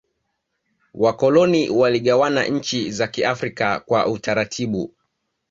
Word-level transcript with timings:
wakoloni 0.93 1.69
waligawana 1.69 2.45
nchi 2.47 2.91
za 2.91 3.07
kiafrika 3.07 3.79
kwa 3.79 4.07
utaratibu 4.07 4.93